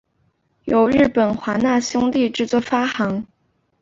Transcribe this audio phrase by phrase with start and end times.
[0.63, 3.27] 由日本华纳兄弟制作发行。